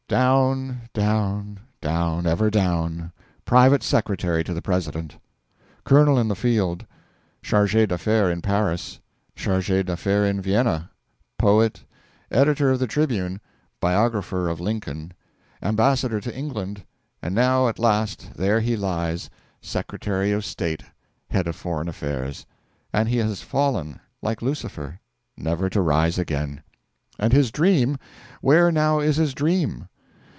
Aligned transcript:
Down 0.11 0.89
down 0.93 1.59
down 1.79 2.27
ever 2.27 2.49
down: 2.49 3.13
Private 3.45 3.81
Secretary 3.81 4.43
to 4.43 4.53
the 4.53 4.61
President; 4.61 5.15
Colonel 5.85 6.19
in 6.19 6.27
the 6.27 6.35
field; 6.35 6.85
Charge 7.41 7.71
d'Affaires 7.87 8.33
in 8.33 8.41
Paris; 8.41 8.99
Charge 9.37 9.67
d'Affaires 9.85 10.29
in 10.29 10.41
Vienna; 10.41 10.89
Poet; 11.39 11.85
Editor 12.29 12.71
of 12.71 12.79
the 12.79 12.87
Tribune; 12.87 13.39
Biographer 13.79 14.49
of 14.49 14.59
Lincoln; 14.59 15.13
Ambassador 15.63 16.19
to 16.19 16.35
England; 16.37 16.83
and 17.21 17.33
now 17.33 17.69
at 17.69 17.79
last 17.79 18.33
there 18.35 18.59
he 18.59 18.75
lies 18.75 19.29
Secretary 19.61 20.33
of 20.33 20.43
State, 20.43 20.83
Head 21.29 21.47
of 21.47 21.55
Foreign 21.55 21.87
Affairs. 21.87 22.45
And 22.91 23.07
he 23.07 23.19
has 23.19 23.41
fallen 23.41 24.01
like 24.21 24.41
Lucifer, 24.41 24.99
never 25.37 25.69
to 25.69 25.79
rise 25.79 26.19
again. 26.19 26.63
And 27.17 27.31
his 27.31 27.49
dream 27.49 27.97
where 28.41 28.73
now 28.73 28.99
is 28.99 29.15
his 29.15 29.33
dream? 29.33 29.87